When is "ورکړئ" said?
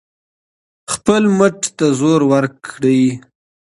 2.31-3.03